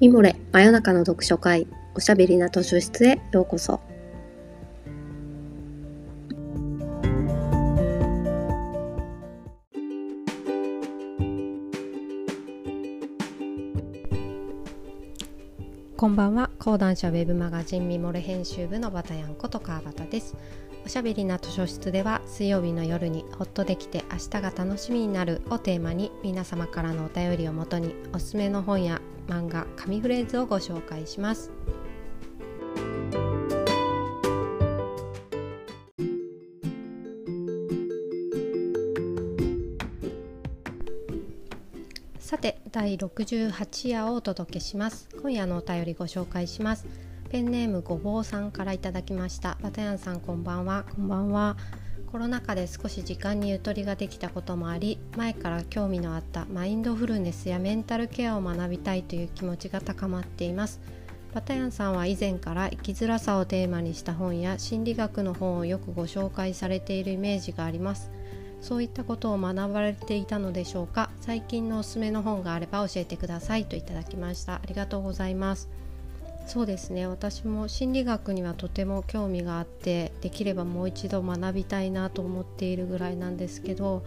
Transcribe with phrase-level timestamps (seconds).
[0.00, 1.66] ミモレ真夜中の読書会
[1.96, 3.80] おしゃべりな図書室へようこそ。
[16.18, 16.50] ばんは。
[16.58, 20.34] 講談社ウェブマガジンミモレ編集部のバタヤンこと川端です。
[20.84, 31.52] おしゃべりな図書室では水曜日の夜にほっとできて明日が楽しみになるをテーマに皆様からのお便りをもとにおすすめの本や漫画紙フレーズをご紹介します。
[42.28, 45.08] さて第68夜をお届けします。
[45.22, 46.86] 今夜のお便りご紹介します。
[47.30, 49.56] ペンネームごぼうさんからいただきました。
[49.62, 50.84] バタヤンさんこんばんは。
[50.94, 51.56] こんばんは。
[52.12, 60.80] コロナ禍で少し時間にゆとりができたこともあり前から興味のあったマインドフルネスやメンタルケアを学びたいという気持ちが高まっています。
[61.32, 68.10] バタヤンさんは以前から生きづらさをテーマにした本や心理学の本をよくご紹介されているイメージがあります
[68.60, 71.10] そういったことを学ばれていたのでしょうか？
[71.20, 74.54] 最近のおすすめの本があれば教えてくださいといただきました。
[74.54, 75.68] ありがとうございます。
[76.46, 77.06] そうですね。
[77.06, 84.02] 私も心理学にはとても興味があってできればもう一度学びたいなと思っているぐらいなんですけど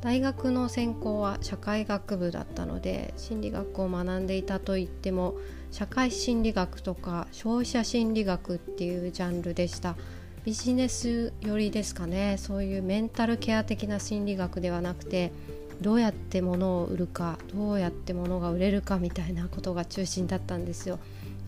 [0.00, 5.34] 大学の専攻は社会学部だったので心理学を学んでいたといっても
[5.70, 9.96] 社会心理学とか消費者心理学っていうジャンルでした。
[10.44, 12.36] ビジネス寄りですかね。
[12.38, 15.32] そういうメンタルケア的な心理学ではなくて
[15.80, 20.98] どうやって物を売るかどうやって物が売れるかみたいなことが中心だったんですよ。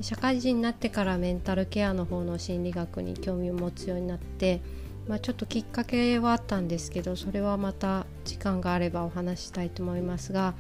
[0.00, 4.60] 社会人になってからメンタルケアの方の心理学に興味を持つようになって、
[5.08, 10.54] まあ、ちょっときっかけはあったんですけどそれはまた時間があればお話したいと思いますが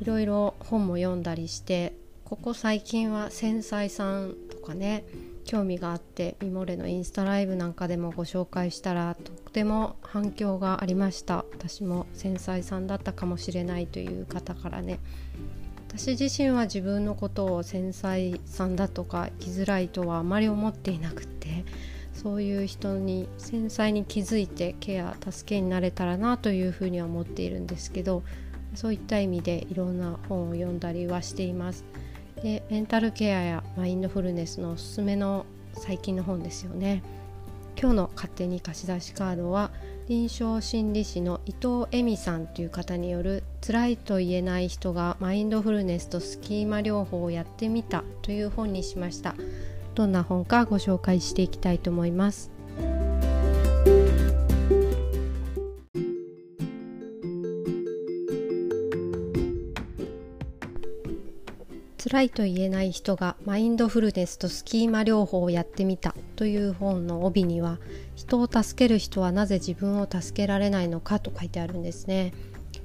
[0.00, 5.04] いろいろ本も読んだりしてここ最近は繊細さんとかね
[5.44, 11.44] 興味があってミモレのインスタライブなんかでもご紹介したらとても反響がありました。
[11.52, 14.98] 私も繊細さんだったかもしれないという方からね。
[15.88, 21.64] 私自身は自分のことを繊細さんだとか生きづらいとはあまり思っていなくて
[22.12, 28.24] そういう人に繊細に気づいてケア助けになれたらなというふうには思っているんですけど
[28.74, 31.84] そういった意味でいろんな本を読んだりはしています。
[32.44, 37.02] でメンタルケアやマインドフルネスのおすすめの最近の本ですよね。
[37.80, 39.70] 今日の勝手に貸し出しカードは
[40.08, 49.34] 臨床心理士の伊藤恵美さんという方による辛いと言えない人がマインドフルネスとスキーマ療法をやってみたという本にしました。
[49.94, 52.53] どんな本かご紹介していきたいと思います。
[62.14, 67.80] 辛いと言えない人がマインドフルネスとスキーマ療法をやってみたという本の帯には
[68.14, 72.32] 人を助ける人はなぜ自分を助けられないのかと書いてあるんですね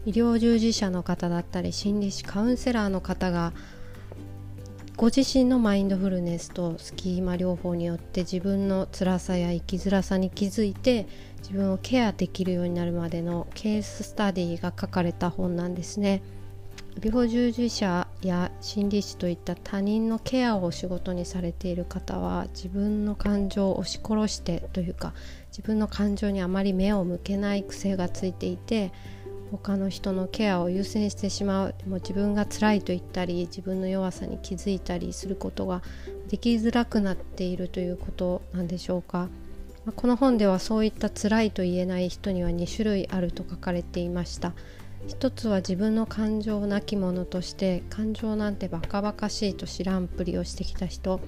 [0.07, 3.53] 医療従事者の方だったり心理師カウンセラーの方が
[4.97, 11.07] ご自身のマインドフルネスとスキーマ療法によって自分の辛さや生きづらさに気づいて
[11.37, 16.23] 自分をケアできるようになるまでのケーススタディが書かれた本なんですね。
[16.99, 25.13] 医療従事者や心理師といった他人のケアを仕事にされている方は自分の感情を押し殺してというか
[25.47, 28.91] 自分の感情にあまり目を向けない癖がついていて
[29.49, 35.81] 他の人のケアを優先してしまうでも自分が辛いと言ったり自分の弱さに気づいたりすることが
[36.27, 39.29] できづらくなっているということなんでしょうか
[39.95, 44.51] この本ではそういった辛いと言えない人には2種類あると書かれていました
[45.07, 51.19] 一つは自分の感情なき者として感情なんてバカバカしいと知らんぷりをしてきた人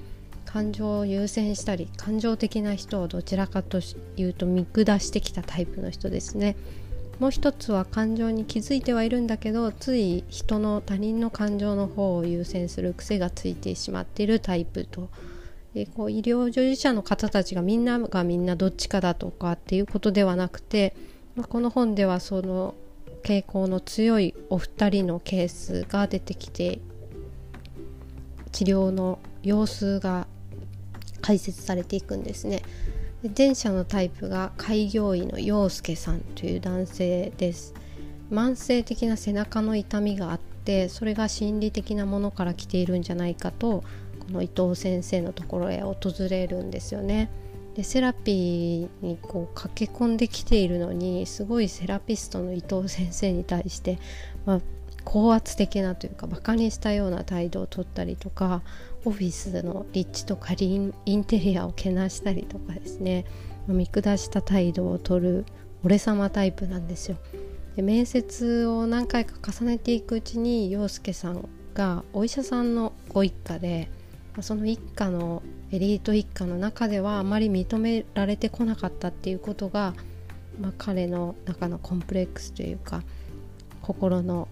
[0.45, 3.79] 感情を優先したり感情的な人をどちらかと
[4.17, 6.57] いうと見下してきたタイプの人ですね。
[7.19, 15.09] もう一つは感情に気づいてはいるんだけどつい人の他人の感情の方を優先する癖がついてしまっているタイプと。
[15.73, 20.95] でこう医療従事者の方たちがみんながみんなどっちかだとかっていうことではなくて、
[21.35, 22.75] まあ、この本ではその
[23.21, 26.79] 傾向の強いお二人のケースが出てきて
[28.51, 30.27] 治療の様子が
[31.21, 32.61] 解説されていくんですね。
[33.37, 37.73] 前者のタイプが開業医の陽介さんという男性です。
[38.31, 43.83] 慢性的な背中の痛みがあってそれが心理的なものから来ているんじゃないかと
[44.19, 45.97] この伊藤先生のところへ訪
[46.29, 47.29] れるんですよね。
[47.75, 53.97] でセラピーにこう駆け込んできているのにすごいセラピストの伊藤先生に対して、
[54.45, 54.61] まあ、
[55.05, 58.61] 高圧的なというかバカにしたような態度をとったりとか
[59.05, 63.25] オフィスの立地とかインテリアをけなしたりとかですね
[63.67, 65.45] 見下した態度をとる
[65.83, 67.17] 俺様タイプなんですよ。
[67.75, 73.89] で面接を何回か重ねていくうちに陽介さんがお医者さんのご一家で
[74.39, 79.93] その一家のエリート一家の中ではあまり認められてこなかったっていうことが、
[80.59, 83.03] まあ、彼の中のコンプレックスというか
[83.81, 84.47] 心の、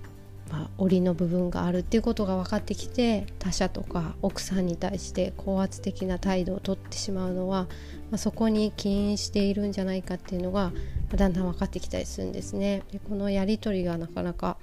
[0.51, 7.63] まあ、檻の部分があるっていうことが分かってきて他者とか奥さんに対して高圧的な態度をとってしまうのは、
[8.11, 10.71] まあ、そこに起因しているんじゃないかっていうのが
[11.15, 12.83] だんだん分かってきたりするんですね。
[12.91, 14.57] でこのやり取りがなかなか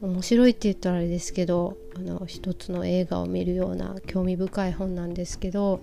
[0.00, 5.80] 面白いって言ったらあれですけどあの一つの映画を見るような興味深い本なんですけど、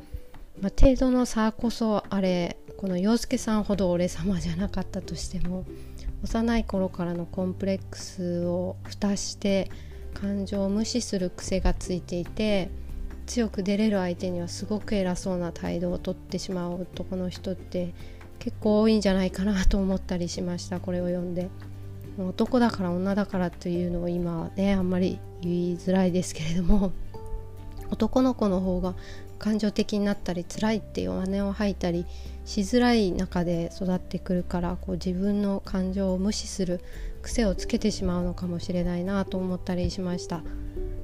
[0.62, 5.66] まあ、程度の差こそあれこの洋介さんほど俺様じゃなかったとしても
[6.24, 9.72] 幼い頃からのコンプレックスを蓋して
[10.14, 12.70] 感情を無視する癖がついていて
[13.26, 17.94] 強く出れる相手にはすごく偉そうな態度をとってしまう男の人って
[18.38, 21.50] 結構多いんじゃないかなと思ったりしましたこれを読んで。
[22.18, 26.92] 男だから女だからというのを今はねあんまり言いづらいですけれども
[27.90, 28.96] 男の子の方が
[29.40, 32.06] 感情的になったり辛いっていう姉を吐いたり
[32.46, 36.82] しづらい中で育ってくるからこう自分の感情を無視する
[37.22, 40.44] 癖をつけてしまうのかもしれないなと思ったりしました。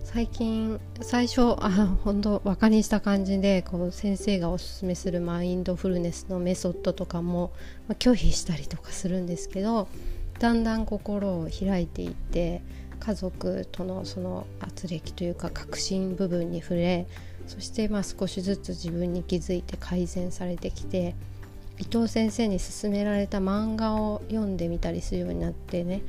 [0.03, 7.51] 最近最初 あ本当バカにした感じでこう先生がおすすめするマインドフルネスのメソッドとかも、
[8.00, 9.88] 拒否したりとかするんですけど
[10.39, 12.62] だんだん心を開いていって
[13.00, 17.07] 家族とのその圧力というか核心部分に触れ
[17.47, 21.15] そしてまあ少しずつ自分に気づいて改善されてきて
[21.80, 26.03] 伊藤先生に勧められた漫画を読んでみたりするようになってね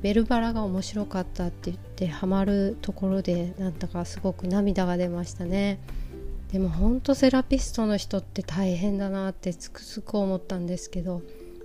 [0.00, 5.78] ベルバラが面白かったって言ってハマるところでなんだかすごく涙が出ましたね。
[6.52, 11.22] でもほんとセラピストの人って大変だなってつくづく思ったんですけど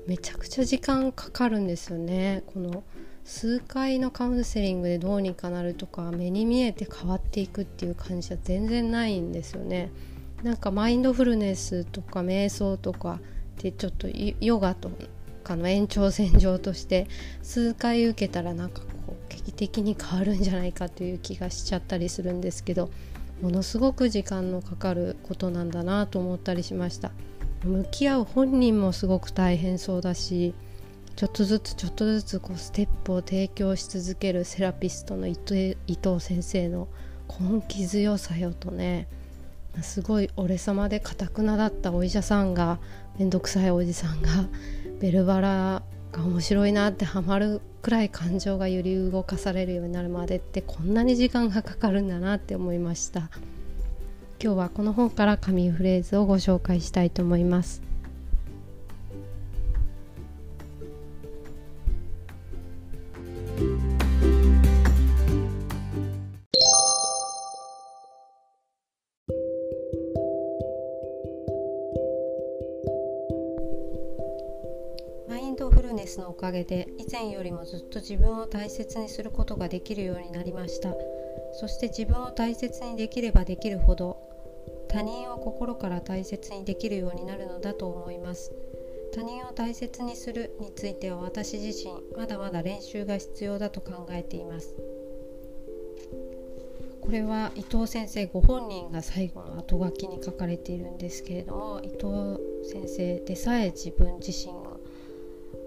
[0.07, 2.83] めちゃくちゃ時間かかるんですよねこの
[3.23, 9.91] 数回のカウンセリングでどうにかなるとか目に見えて変わっていくっていう感じは全然ないんですよね
[10.43, 14.91] なんかマインドフルネスとか瞑想とかってちょっとヨガと
[15.43, 17.07] かの延長線上として
[17.41, 22.89] 数回受けたらなんかこう劇的に変わるんじゃないかという気がしちゃったりするんですけど
[23.41, 27.11] ものすごく時間のかかることなんだなと思ったりしました。
[27.63, 30.53] 向き合う本人もすごく大変そうだし
[31.15, 35.75] ちょっとずつちょっとずつこうステップを提供し続けるセラピストの伊藤
[36.19, 36.87] 先生の
[37.29, 39.07] 根気強さよとね
[39.81, 42.79] すごい俺様でかたくなだったお医者さんが
[43.17, 44.29] 面倒くさいおじさんが
[44.99, 53.29] ベルバラが面白いなってハマるくらい感情が揺り動かされるようになるまでってこんなに時間がかかるんだなって思いました。
[54.43, 57.81] 今日はこの本から紙フレーズをご紹介したいと思います。
[75.29, 80.93] マインドフルネスのおかげで以前よりもずっと自分を大切にすることができるようになりました
[81.53, 84.32] そして自分を大切にできればできるほど
[84.93, 88.51] 他人を心から大切にできるようになるのだと思います。
[89.11, 94.75] 他人を大切にするについては私自身まだまだ練習が必要だと考えています。
[97.01, 102.39] これは伊藤先生ご本人が最後の後書きに書かれているんですけれども伊藤
[102.71, 104.79] 先生でさえ自分自身を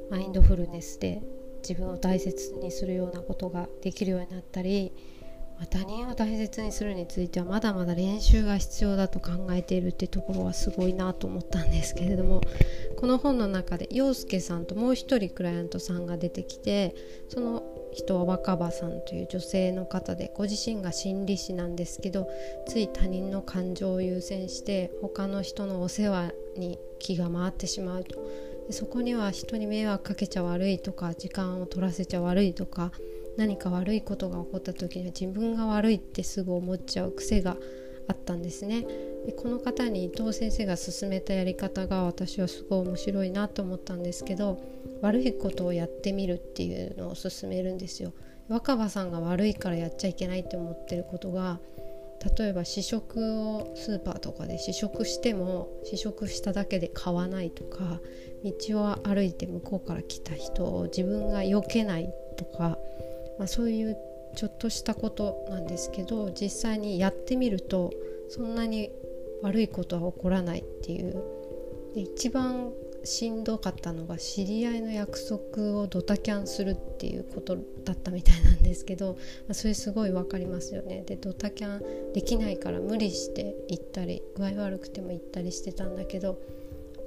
[0.08, 1.20] マインドフルネスで
[1.68, 4.92] 自分を大切にするようなことができるようになったり
[5.64, 12.42] 他人を大切にするについてはまだまだ練習が必要だと考えているってところはすごいなと思ったんですけれども
[12.96, 16.94] この本の中で陽介さんともう一人クライアントさんが出てきて
[17.28, 22.28] その人は若葉さんという女性の方でご自身が心理師なんですけど
[22.68, 28.18] つい他人の感情を優先して他の人のお世話に気が回ってしまうと。
[28.66, 32.90] でそこには人に迷惑かけちゃ悪いとか時間を取らせちゃ悪いとか
[33.36, 37.56] 何か悪いことが起こった時には自分が悪いってすぐ思っちゃう癖が
[38.08, 38.82] あったんですね。
[39.26, 44.60] でこの方に伊藤先生が勧めたやり方が私はすごい面白いなと思ったんですけど
[45.02, 48.12] 悪いことをやってみるっていうのを勧めるんですよ。
[48.48, 51.58] 若葉さんが悪いからやっちゃいけないって思ってることが
[52.38, 58.00] 例えば試食をスーパーとかで試食しても試食しただけで買わないとか
[58.44, 62.78] 道を歩いて向こうから来た人を自分が避けないとか
[63.38, 63.96] まあ、そういう
[64.34, 67.92] ちょっとしたことなんですけど実際にやってみると
[68.28, 68.90] そんなに
[69.42, 71.22] 悪いことは起こらないっていう。
[71.94, 72.72] で一番
[73.04, 81.04] しんどかったのが知り合いの約束をドタキャンするっていうことだったみたいなんですけど、まあ、それすごい分かりますよね。
[81.06, 86.38] でドタキャンできないから無理して行ったり具合悪くても行ったりしてたんだけど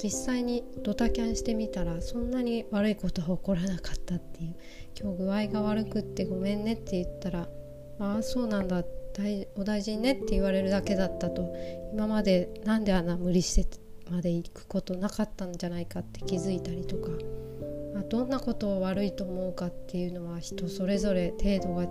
[0.01, 4.55] 実際にドタキャンしてみたらそんなに悪いことは起こらなかったっていう。
[4.99, 7.47] 今日具合が悪くってごめんねって言ったら
[7.99, 8.83] ああそうなんだ。
[9.55, 11.53] お大事にねって言われるだけだったと。
[11.93, 13.79] 今までなんであんな無理して
[14.09, 17.09] まで行くことなかったんじゃないかって気づいたりとか、
[17.93, 21.83] まあ、どんなことを悪いと思うかっていうのは人それぞれ程度が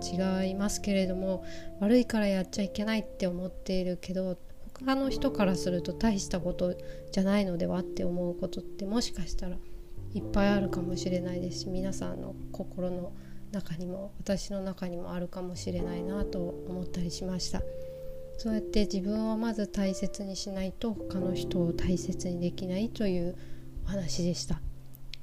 [0.43, 1.43] 違いますけれども
[1.79, 4.37] 悪いからやっちゃいけないって思っているけど
[4.85, 6.75] 他の人からすると大したこと
[7.11, 9.57] じゃないのではって思うことってもしかしたら
[10.13, 13.11] いっぱいあるかもしれないですし皆さんの心の
[13.51, 17.61] 中にも私の中にもあるかもしれないなと思ったりしました。
[18.39, 23.35] そうやって自分をまず大切にしないと他の人を大切にできないという
[23.83, 24.61] お話でした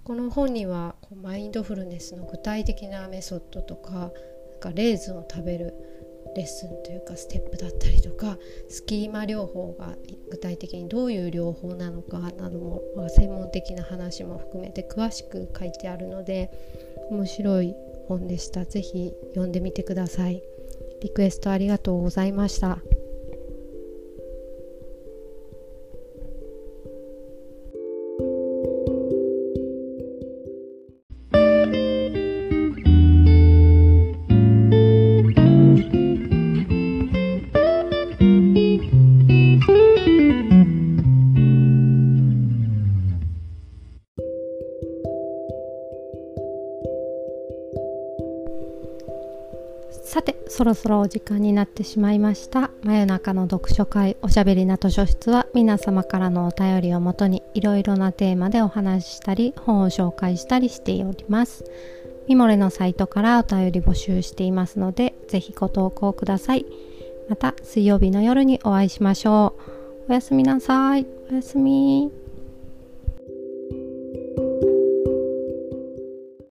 [0.05, 4.11] この本にはマインドフルネスの具体的なメソッドとかなん
[4.61, 5.73] かレーズンを食べる
[6.37, 8.39] レッスンというかステップだったりとか
[8.69, 9.97] スキーマ療法が
[10.31, 16.51] 具体的にどういう療法なのかなども、まあ、専門的な話も含めて詳しく書いてあるので
[17.11, 17.75] 面白い
[18.09, 18.65] 本でした。
[18.65, 20.43] 是非読んでみてください。
[21.01, 22.79] リクエストありがとうございました。
[50.67, 52.71] ろそろお時間になってしまいました。
[52.83, 61.65] 真夜中の読書会おしゃべりな図書室は皆様からのお便りをもとにいろいろなテーマでお話ししたり本を紹介したりしております。
[62.29, 66.67] ミモレのサイトからお便り募集していますのでぜひご投稿ください。
[67.29, 69.55] また水曜日の夜にお会いしましょ
[70.09, 70.11] う。
[70.11, 71.07] おやすみなさい。
[71.31, 72.26] おやすみ。